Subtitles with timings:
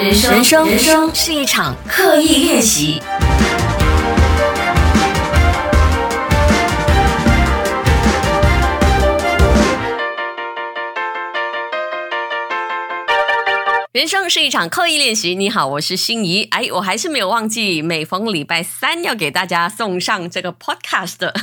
[0.00, 3.02] 人生，人生，人生是一场刻意练习。
[13.92, 15.34] 人生是一场刻意练习。
[15.34, 16.44] 你好，我是心怡。
[16.44, 21.34] 哎，我还是没有忘记，每逢礼拜三要给大家送上这个 podcast 的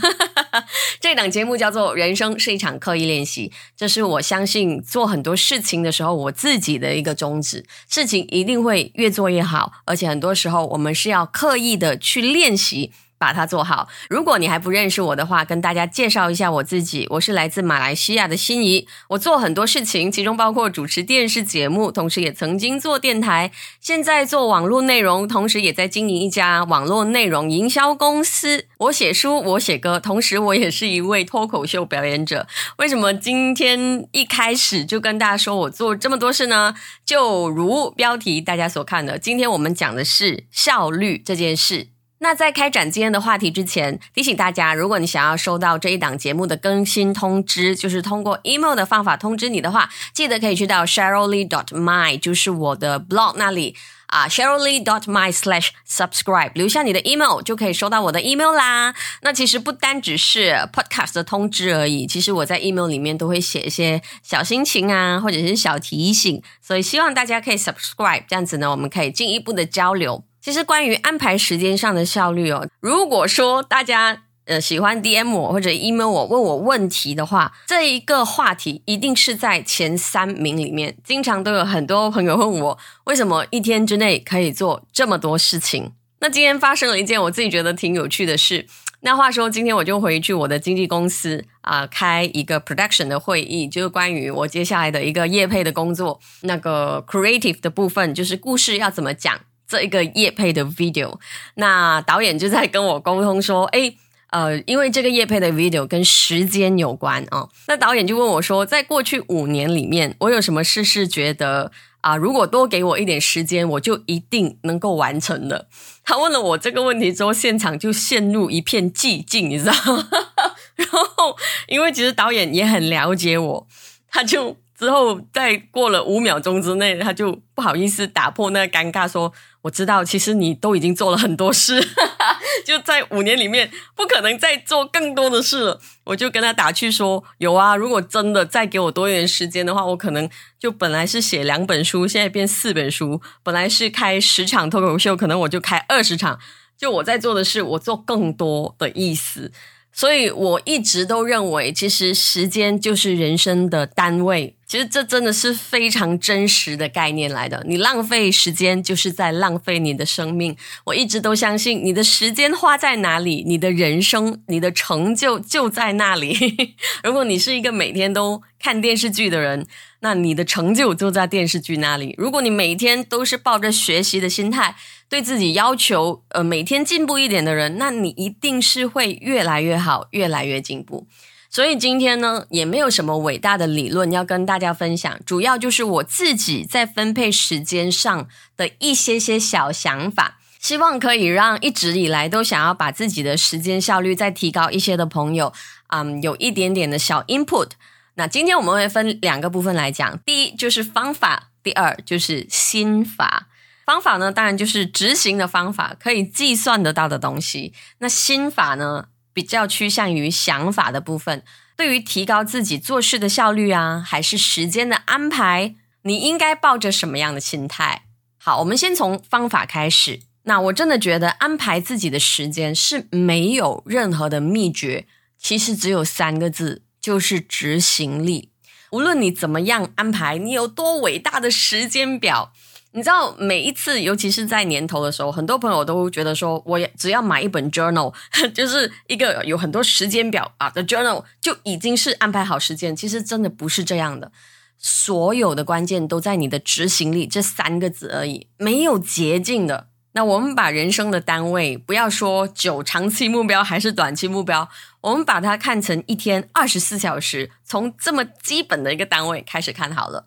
[1.00, 3.50] 这档节目，叫做《人生是一场刻意练习》。
[3.76, 7.66] 这是我相信做很多事情的时候，我自己的一个宗旨。
[7.90, 12.92] 事情一定会越做越好，而且很多时候我们是要刻意的去练习。
[13.18, 13.88] 把它做好。
[14.10, 17.08] 如果你还不认识我的话，跟大家介绍一下我自己。
[17.12, 18.88] 我是来自马来西亚的心仪。
[19.10, 28.66] 我做很多事情，其中包括主持电视节目，同时也曾经做电台，现在做网络内容，同时也在经营一家网络内容营销公司。
[28.78, 32.48] 我写书，我写歌，同时我也是一位脱口秀表演者。
[32.78, 36.76] 为什么今天一开始就跟大家说我做这么多事呢？
[37.06, 41.97] 就如标题大家所看的，今天我们讲的是效率这件事。
[42.20, 53.76] 那在开展今天的话题之前，提醒大家，如果你想要收到这一档节目的更新通知，就是通过 email 的方法通知你的话，记得可以去到 sheryllee dot my，就是我的 blog 那里
[54.08, 58.96] 啊，sheryllee dot my slash subscribe，留下你的 email 就可以收到我的 email 啦。
[59.22, 70.24] 那其实不单只是 podcast 的通知而已，其实我在 email 里面都会写一些小心情啊，或者是小提醒，所以希望大家可以 subscribe，这样子呢，我们可以进一步的交流。
[70.48, 80.96] 其实关于安排时间上的效率哦，如果说大家呃喜欢 DM 我或者 email 我问我问题的话，这一个话题一定是在前三名里面。
[81.04, 85.92] 经常都有很多朋友问我，为什么一天之内可以做这么多事情？
[86.22, 88.68] 那今天发生了一件我自己觉得挺有趣的事。
[89.02, 99.42] 那话说，今天我就回去我的经纪公司啊，开一个 production 的会议，就是关于我接下来的一个业配的工作，那个 creative 的部分，就是故事要怎么讲。
[99.68, 101.20] 这一个叶配的 video，
[101.56, 103.94] 那导演就在跟我沟通说：“哎，
[104.30, 115.68] 呃，因为这个叶配的 video 跟时间有关啊。”那导演就问我说：“在过去五年里面，我有什么事是觉得啊，如果多给我一点时间，我就一定能够完成的？”
[116.06, 120.08] 他问了我这个问题之后，现场就陷入一片寂静，你知道吗？
[120.76, 121.36] 然后，
[121.68, 123.68] 因为其实导演也很了解我，
[124.10, 129.34] 他就之后在过了五秒钟之内，他就不好意思打破那个尴尬说。
[129.68, 131.86] 我知道，其实你都已经做了很多事，
[132.66, 135.82] 就在五年里面不可能再做更多的事了。
[136.06, 146.40] 我就跟他打趣说：“有啊，如果真的再给我多一点时间的话，我可能就本来是写两本书，现在变四本书；本来是开十场脱口秀，可能我就开二十场。
[146.78, 149.52] 就我在做的事，我做更多的意思。”
[149.98, 154.54] 所以我一直都认为，其实时间就是人生的单位。
[154.68, 157.64] 其实这真的是非常真实的概念来的。
[157.66, 160.56] 你浪费时间，就是在浪费你的生命。
[160.84, 166.76] 我一直都相信，你的时间花在哪里，你的人生、你的成就就在那里。
[167.04, 169.66] 如果你是一个每天都看电视剧的人，
[170.02, 172.14] 那你的成就就在电视剧那里。
[172.20, 174.76] 如果你每天都是抱着学习的心态，
[175.10, 181.08] 对自己要求呃每天进步一点的人，那你一定是会越来越好，越来越进步。
[181.50, 195.54] 所以今天呢，也没有什么伟大的理论要跟大家分享，主要就是我自己在分配时间上的一些些小想法，希望可以让一直以来都想要把自己的时间效率再提高一些的朋友，
[195.88, 197.70] 嗯，有一点点的小 input。
[198.16, 203.48] 那今天我们会分两个部分来讲，第一就是方法，第二就是心法。
[203.88, 207.74] 方法呢，当然就是执行的方法，可以计算得到的东西。
[208.00, 211.44] 那心法呢，比较趋向于想法的部分。
[211.78, 218.04] 对于提高自己做事的效率啊，还是时间的安排，你应该抱着什么样的心态？
[218.38, 220.20] 好，我们先从方法开始。
[220.44, 225.08] 那我真的觉得安排自己的时间是没有任何的秘诀，
[225.40, 226.84] 其实只有三个字。
[227.00, 228.52] 就是执行力。
[228.92, 232.52] 无论你怎么样安排，你有多伟大的时间表，
[232.94, 238.14] 你知道每一次，尤其是在年头的时候，很多朋友都觉得说，我只要买一本 journal，
[238.56, 242.96] 就是一个有很多时间表啊的 journal，就已经是安排好时间。
[242.96, 244.32] 其实真的不是这样的，
[244.78, 249.90] 所有的关键都在你的执行力这三个字而已，没有捷径的。
[250.14, 254.68] 那我们把人生的单位，不要说久长期目标还是短期目标，
[255.02, 260.26] 我们把它看成一天二十四小时，从这么基本的一个单位开始看好了。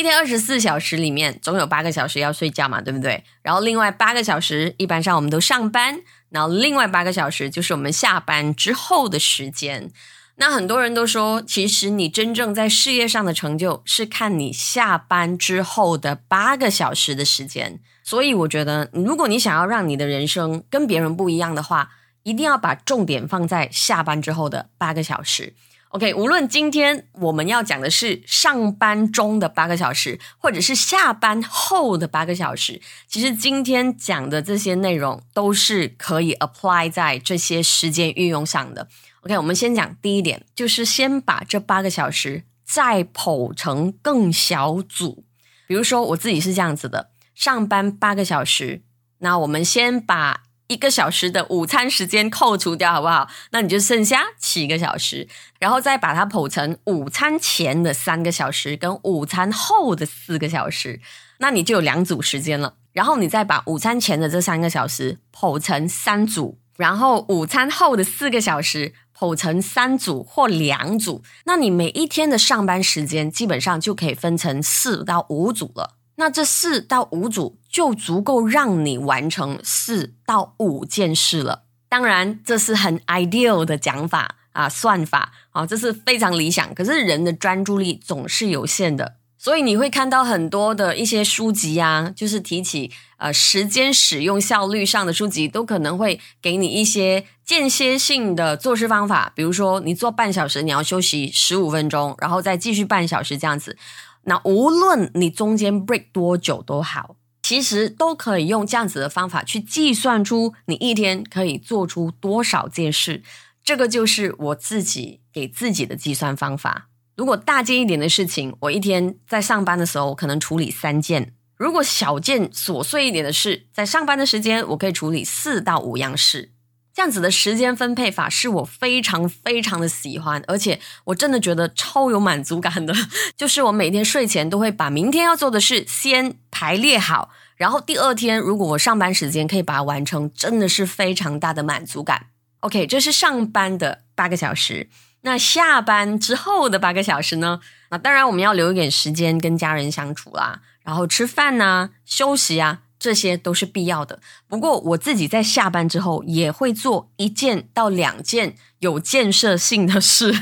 [0.00, 3.22] 一天二十四小时里面，总有八个小时要睡觉嘛，对不对？
[3.42, 6.00] 然后另外八个小时，一般上我们都上班，
[6.30, 9.90] 然后另外八个小时就是我们下班之后的时间。
[10.36, 17.78] 那很多人都说，其实你真正在事业上的成就是看你下班之后的八个小时的时间。
[18.02, 21.90] 所以我觉得，如果你想要让你的人生跟别人不一样的话，
[22.22, 25.52] 一定要把重点放在下班之后的八个小时。
[25.90, 38.86] OK，无论今天我们要讲的是上班中的八个小时，或者是下班后的八个小时，其实今天讲的这些内容都是可以 apply 在这些时间运用上的。
[39.22, 45.24] OK，我们先讲第一点，就是先把这八个小时再剖成更小组。
[45.66, 48.82] 比如说，我自己是这样子的：上班八个小时，
[49.18, 53.28] 那我们先把一个小时的午餐时间扣除掉，好不好？
[53.50, 55.26] 那你就剩下七个小时，
[55.58, 61.00] 然后再把它剖成午餐前的三个小时跟午餐后的四个小时，
[61.38, 62.74] 那你就有两组时间了。
[62.92, 68.94] 然后你再把午餐前的这三个小时剖成三组，然后午餐后的四个小时。
[69.20, 75.98] 剖成三组或两组，那你每一天的上班时间基本上就可以分成四到五组了。
[76.20, 81.62] 那这四到五组就足够让你完成四到五件事了。
[81.88, 86.74] 当然，这是很 ideal 的讲法啊，算法啊，这是非常理想。
[86.74, 89.16] 可是人的专注力总是有限的。
[89.38, 99.32] 所以你会看到很多的一些书籍啊，就是提起呃时间使用效率上的书籍，都可能会给你一些间歇性的做事方法。
[99.34, 103.78] 比如说，你做半小时，你要休息十五分钟，然后再继续半小时这样子。
[104.24, 113.22] 那无论你中间 break 多久都好，其实都可以用这样子的方法去计算出你一天可以做出多少件事。
[113.64, 116.88] 这个就是我自己给自己的计算方法。
[117.16, 121.24] 如果大件一点的事情，我一天在上班的时候可能处理三件；
[121.56, 126.52] 如果小件琐碎一点的事，在上班的时间我可以处理四到五样事。
[127.00, 132.94] 这样子的时间分配法是我非常非常的喜欢，而且我真的觉得超有满足感的。
[133.38, 142.26] 就是我每天睡前都会把明天要做的事先排列好，然后第二天如果我上班时间可以把它完成，真的是非常大的满足感。
[142.58, 144.90] OK，这是上班的八个小时。
[145.22, 147.62] 那下班之后的八个小时呢？
[147.88, 154.20] 那当然我们要留一点时间跟家人相处啦，然后吃饭呐、休息啊，这些都是必要的。
[154.46, 160.32] 不过我自己在下班之后也会做一件到两件有建设性的事。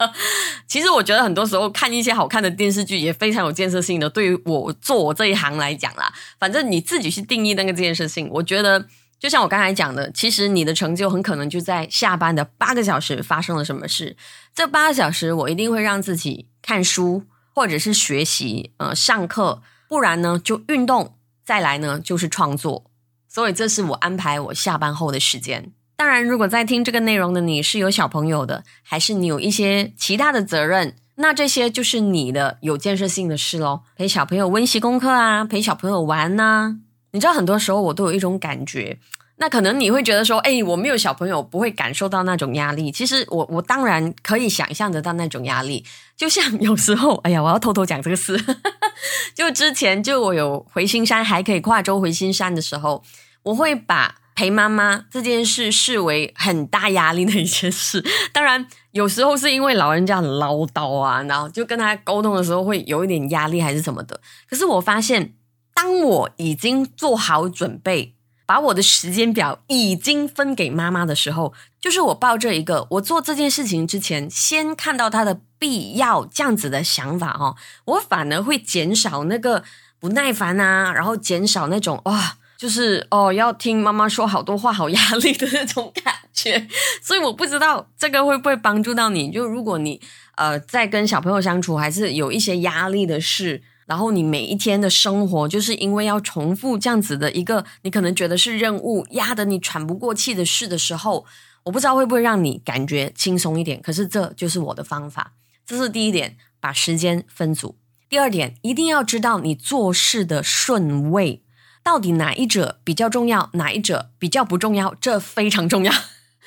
[0.68, 4.10] 其实我觉得很多时候看一些好看的电视剧也非常有建设性的。
[4.10, 8.86] 对于我做我这一行来讲啦，反正你自己去定义那个建设性，我觉得。
[9.22, 14.16] 就像我刚才讲的，其实你的成就很可能就在下班的八个小时发生了什么事。
[14.52, 17.22] 这八个小时，我一定会让自己看书，
[17.54, 21.14] 或者是学习，呃，上课，不然呢就运动，
[21.44, 22.84] 再来呢就是创作。
[23.28, 25.72] 所以这是我安排我下班后的时间。
[25.96, 33.82] 当然，如果在听这个内容的你是有小朋友的，还是你有一些其他的责任，那这些就是你的有建设性的事喽。
[33.96, 36.78] 陪小朋友温习功课啊，陪小朋友玩呐。
[37.12, 38.98] 你知道，很多时候我都有一种感觉，
[39.42, 42.92] 那可能你会觉得说，哎，我没有小朋友，不会感受到那种压力。
[42.92, 45.84] 其实我我当然可以想象得到那种压力。
[46.16, 48.40] 就像有时候，哎呀，我要偷偷讲这个事，
[49.34, 53.02] 就之前就我有回新山，还可以跨州回新山的时候，
[53.42, 58.00] 我会把陪妈妈这件事视为很大压力的一件事。
[58.32, 64.20] 当然，有时候是因为老人家很唠叨啊，然后就跟他沟通的时候会有一点压力，还是什么的。
[64.48, 65.34] 可是我发现。
[65.74, 68.14] 当我已经做好准备，
[68.52, 77.56] 把我的时间表已经分给妈妈的时候，就是我抱着一个我做这件事情之前先看到它的必要这样子的想法哦，
[77.86, 79.64] 我反而会减少那个
[79.98, 86.68] 不耐烦啊，然后减少那种哇，就是哦要听妈妈说好多话好压力的那种感觉。
[87.00, 89.98] 所以我不知道这个会不会帮助到你，就如果你
[90.36, 93.62] 呃在跟小朋友相处，还是有一些压力的事。
[93.92, 101.26] 然后你每一天的生活，就是因为要重复这样子的一个，你可能觉得是任务压得你喘不过气的事的时候，
[101.64, 103.82] 我不知道会不会让你感觉轻松一点。
[103.82, 105.34] 可是这就是我的方法，
[105.66, 107.76] 这是第一点，把时间分组。
[108.08, 111.42] 第二点，一定要知道你做事的顺位，
[111.82, 115.92] 到底哪一者比较重要，哪一者比较不重要，这非常重要。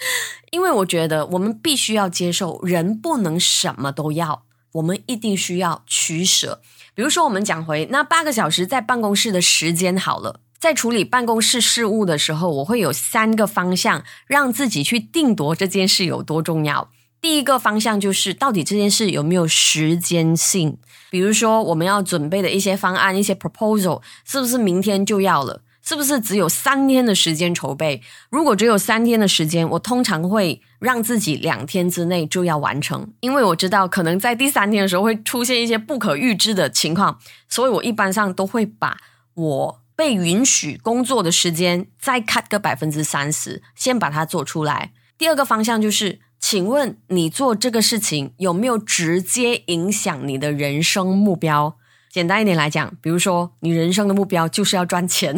[0.49, 6.63] 因为我觉得我们必须要接受，人不能什么都要，我们一定需要取舍。
[6.95, 16.89] 比如说，我们讲回那八个小时在办公室的时间好了，在处理办公室事务的时候，我会有三个方向让自己去定夺这件事有多重要。
[17.19, 20.77] 第一个方向就是到底这件事有没有时间性，
[21.09, 25.63] 比如说我们要准备的一些方案、一些 proposal，是不是明天就要了？
[25.87, 28.01] 是不是只有三天的时间筹备？
[28.31, 38.97] 如果只有三天的时间，我通常会让自己两天之内就要完成，因为我知道可能在第三天的时候会出现一些不可预知的情况，所以我一般上都会把
[39.35, 44.91] 我被允许工作的时间再 cut 个百分之三十，先把它做出来。
[45.19, 51.77] 第二个方向就是，请问你做这个事情有没有直接影响你的人生目标？
[52.15, 55.35] 简单一点来讲，比如说你人生的目标就是要赚钱，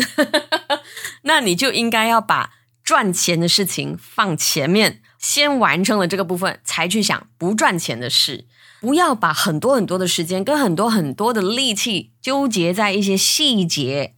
[1.26, 2.52] 那你就应该要把
[2.84, 8.46] 赚钱的事情放前面，先完成了这个部分，才去想不赚钱的事。
[8.80, 14.14] 不要把很多很多的时间跟很多很多的力气纠结在一些细节，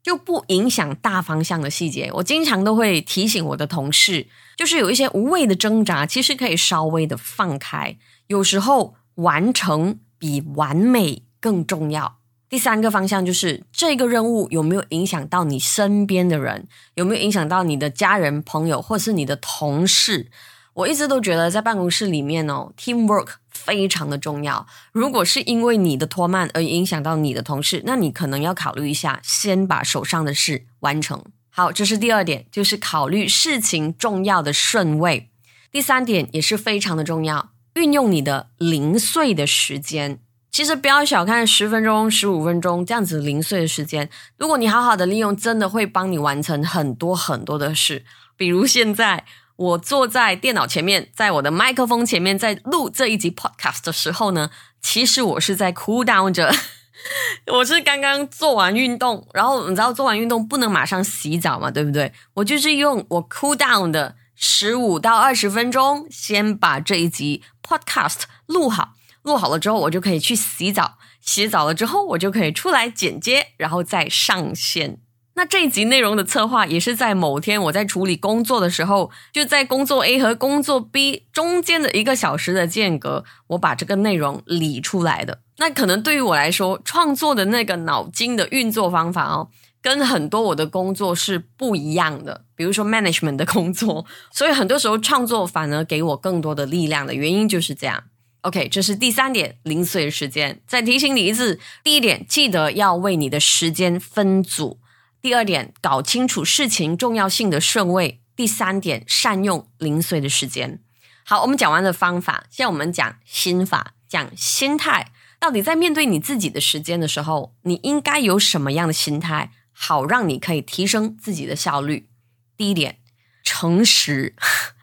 [0.00, 2.12] 就不影响大方向的细节。
[2.14, 7.96] 我经常都会提醒我的同事，就是有一些无谓的挣扎，其实可以稍微的放开。
[8.28, 11.24] 有时候完成比完美。
[11.44, 12.16] 更重要。
[12.48, 20.30] 第三个方向就是这个任务有没有影响到你身边的人，有没有影响到你的家人、朋友，或是你的同事？
[20.72, 24.66] 我一直都觉得在办公室里面哦，teamwork 非常的重要。
[24.92, 31.70] 如果是因为你的拖慢而影响到你的同事，那你可能要考虑一下，先把手上的事完成好。
[31.70, 35.28] 这是第二点，就是考虑事情重要的顺位。
[35.70, 40.20] 第三点也是非常的重要，运用你的零碎的时间。
[40.54, 44.08] 其实不要小看十分钟、十五分钟这样子零碎的时间，
[44.38, 48.04] 如果你好好的利用，真的会帮你完成很多很多的事。
[48.36, 49.24] 比如现在
[49.56, 56.54] 我坐在电脑前面，在我的麦克风前面，在录这一集 podcast 的时候呢，其实我是在 cool down 着。
[57.52, 62.12] 我是刚刚做完运动，然后你知道做完运动不能马上洗澡嘛，对不对？
[62.34, 68.92] 我就是用我 cool down 的十五到二十分钟，先把这一集 podcast 录好。
[69.24, 70.98] 录好了之后，我就可以去洗澡。
[71.20, 74.98] 洗澡了之后，我就可以出来剪接，然后再上线。
[75.36, 85.40] 那这一集内容的策划也是在某天我在处理工作的时候，就在工作 A 和工作 B 中间的一个小时的间隔，我把这个内容理出来的。
[85.56, 89.48] 那可能对于我来说，创作的那个脑筋的运作方法哦，
[89.82, 92.44] 跟很多我的工作是不一样的。
[92.54, 98.04] 比如说 management 的工作，所以很多时候创作反而给我更多的力量的原因就是这样。
[98.44, 100.60] OK，这是第三点，零碎的时间。
[100.66, 104.78] 再提醒你一次：第一点，记得要为你的时间分组；
[105.22, 110.78] 第二点，搞清楚事情重要性的顺位；第三点，善用零碎的时间。
[111.24, 115.10] 好，我们讲完了方法，现在我们讲心法，讲心态。
[115.40, 122.10] 到底在面对你自己的时间的时候，你应该有什么样的心态，好让你可以提升自己的效率？
[122.58, 122.98] 第一点，
[123.42, 124.34] 诚实，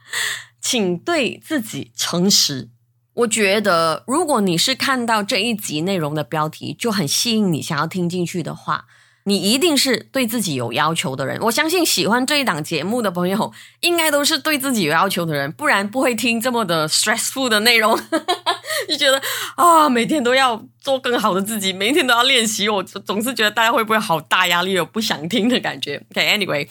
[0.60, 2.72] 请对自己诚实。
[3.14, 8.86] 我觉得，如果你是看到这一集内容的标题就很吸引你，想要听进去的话，
[9.26, 11.38] 你一定是对自己有要求的人。
[11.42, 13.52] 我相信喜欢这一档节目的朋友，
[13.82, 18.00] 应该都是对自己有要求的人，不然不会听这么的 stressful 的内容，
[18.88, 19.22] 就觉得
[19.58, 22.70] 啊，每天都要做更好的自己，每天都要练习。
[22.70, 26.02] 我总是觉得大家会不会好大压力，有不想听的感觉。
[26.12, 26.70] OK，Anyway。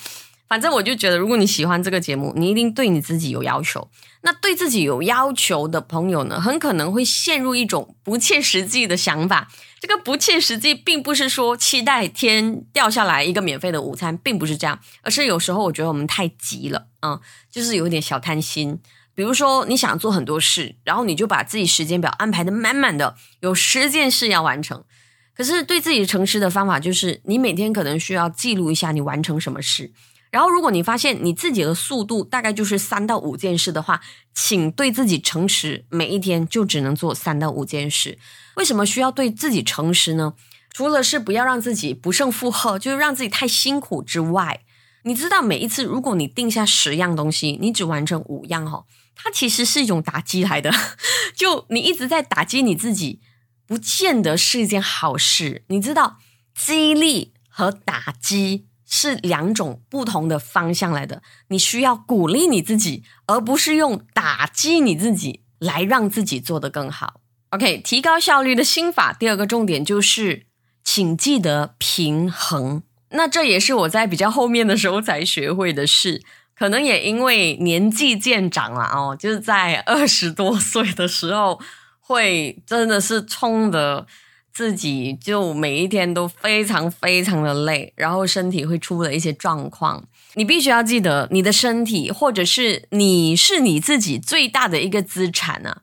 [0.51, 3.89] 反正我就觉得，如果你喜欢这个节目，你一定对你自己有要求。
[4.23, 9.49] 那对自己有要求的朋友呢，很可能会陷入一种不切实际的想法。
[9.79, 18.81] 这个不切实际，并不是说期待天掉下来一个免费的午餐，并不是这样，而是有时候我觉得我们太急了啊，就是有点小贪心。
[19.15, 24.83] 比如说，你想做很多事，然后你就把自己时间表安排的满满的，有十件事要完成。
[25.33, 29.93] 可是对自己诚实的方法，就是你每天可能需要记录一下你完成什么事。
[30.31, 34.01] 然后，如果你发现你自己的速度大概就是三到五件事的话，
[34.33, 38.17] 请对自己诚实，每一天就只能做三到五件事。
[38.57, 40.35] 为什么需要对自己诚实呢？
[40.73, 44.63] 除了是不要让自己不胜负荷，就是让自己太辛苦之外，
[45.03, 48.85] 你知道每一次如果你定下十样东西，你只完成五样哈，
[49.17, 50.73] 它其实是一种打击来的。
[51.35, 53.21] 就你一直在打击你自己，
[53.67, 55.65] 不见得是一件好事。
[55.67, 56.19] 你知道，
[56.55, 58.69] 激励和打击。
[58.93, 67.21] 是两种不同的方向来的，你需要鼓励你自己，而不是用打击你自己来让自己做得更好。
[67.51, 70.47] OK，提高效率的心法，第二个重点就是，
[70.83, 72.83] 请记得平衡。
[73.11, 76.23] 那这也是我在比较后面的时候才学会的事，
[76.57, 81.61] 可能也因为年纪渐长了哦，就是在二十多岁的时候，
[82.01, 84.09] 会真的是冲的。
[84.53, 90.05] 自己就每一天都非常非常的累，然后身体会出了一些状况。
[90.35, 95.83] 你必须要记得，你的身体或者是你是你自己最大的一个资产啊，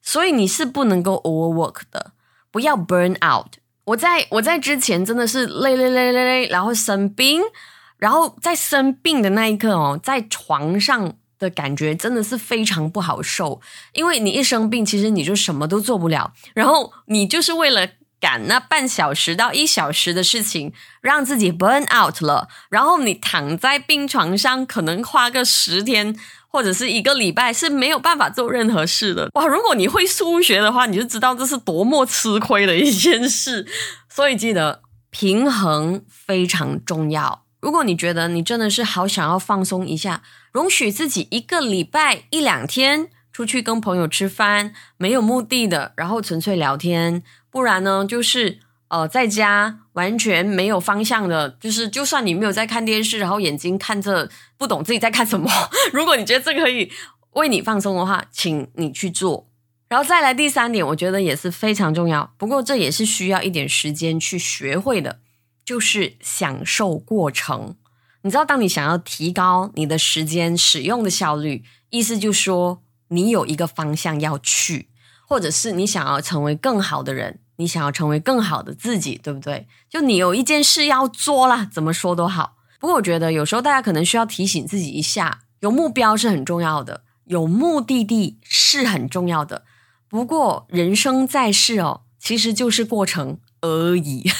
[0.00, 2.12] 所以你是不能够 overwork 的，
[2.50, 3.54] 不要 burn out。
[3.86, 7.42] 我在我在之前真的是累累累累累，然后生病，
[7.98, 13.60] 然后在生病的那一刻哦，在床上的感觉真的是非常不好受，
[13.92, 17.86] 因为你一生病，其实你就什么都做不了，然后你就是为了
[18.18, 20.72] 赶那半小时到一小时的事情，
[21.02, 29.28] 让自己 burn out 了，然后你躺在病床上，可能花个十天或者是一个礼拜是没有办法做任何事的。
[29.34, 33.66] 哇，如果你会数学的话，你就知道这是多么吃亏的一件事。
[34.08, 37.44] 所以记得平衡非常重要。
[37.60, 40.22] 如果你觉得你真的是好想要放松一下，
[40.54, 55.50] 容许自己一个礼拜一两天出去跟朋友吃饭，没有目的的，然后纯粹聊天；不然呢，就是呃在家完全没有方向的，就是就算你没有在看电视，然后眼睛看着不懂自己在看什么。
[55.92, 56.92] 如果你觉得这可以
[57.32, 59.48] 为你放松的话，请你去做。
[59.88, 65.18] 然后再来第三点，我觉得也是非常重要，不过这也是需要一点时间去学会的。
[65.64, 67.74] 就是享受过程，
[68.24, 74.88] 你知道，当你想要提高你的时间使用的效率，意思就是说，你有一个方向要去，
[75.28, 79.68] 或者是你想要成为更好的人，你想要成为更好的自己，对不对？
[79.90, 82.56] 就你有一件事要做啦，怎么说都好。
[82.80, 89.64] 不过我觉得有时候大家可能需要提醒自己一下，有目标是很重要的，有目的地是很重要的。
[90.08, 93.38] 不过人生在世哦，其实就是过程。
[93.64, 94.30] 而已，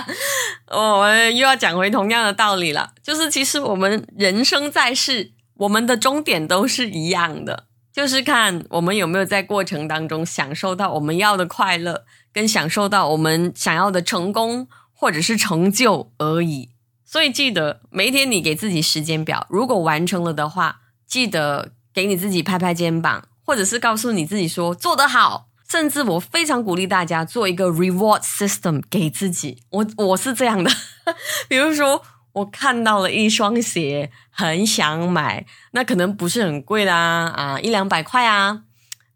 [0.70, 16.68] 我们又要讲回同样的道理了，就是其实我们人生在世，我们的终点都是一样的，就是看我们有没有在过程当中享受到我们要的快乐，跟享受到我们想要的成功或者是成就而已。
[17.06, 25.49] 所以记得每一天你给自己时间表，如果完成了的话，记得给你自己拍拍肩膀，或者是告诉你自己说做得好。
[25.70, 29.62] 甚至我非常鼓励大家做一个 reward system 给自己。
[29.70, 30.70] 我我是这样的，
[31.48, 38.62] 比如说我看到了一双鞋，很想买，那可能不是很贵的啊，啊一两百块啊。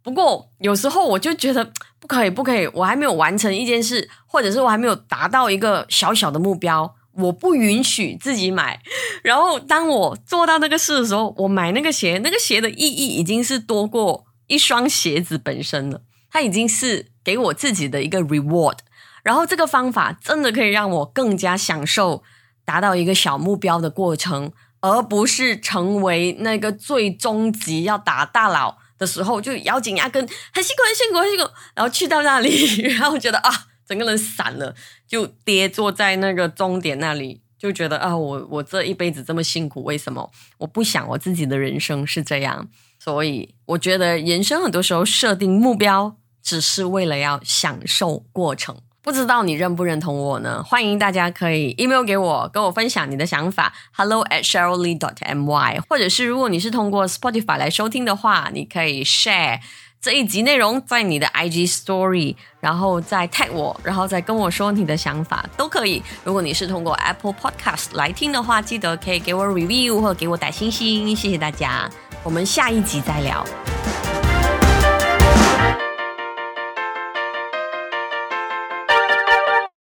[0.01, 8.81] 不过有时候我就觉得不可以，不可以，我还没有完成一件事，或者是我还没有达到一个小小的目标，我不允许自己买。
[9.25, 16.03] 然后当我做到那个事的时候，我买那个鞋，那个鞋的意义已经是多过一双鞋子本身了。
[16.35, 18.79] 它已经是给我自己的一个 reward，
[19.23, 22.25] 然后这个方法真的可以让我更加享受
[22.65, 33.51] 达到一个小目标的过程，而不是成为那个最终极要打大佬的时候就咬紧牙根，很辛苦，很辛苦，很辛苦，然后去到那里， 然后觉得啊，
[33.87, 34.75] 整个人散了，
[35.07, 42.69] 就跌坐在那个终点那里，就觉得啊，我我这一辈子这么辛苦，为什么我不想我自己的人生是这样？
[42.99, 46.17] 所以我觉得人生很多时候设定目标。
[46.45, 50.63] 只是为了要享受过程，不知道你认不认同我呢？
[50.63, 59.59] 欢迎大家可以 email 给我，跟我分享你的想法，hello at sheryllee dot my，或者是如果你是通过 Spotify 来收听的话，你可以 share
[60.03, 66.03] 这一集内容在你的 IG story，然后再 tag 我，然后再跟我说你的想法都可以。
[66.25, 71.89] 如果你是通过 Apple Podcast 来听的话，记得可以给我 review 或给我打星星，谢谢大家，
[72.23, 73.43] 我们下一集再聊。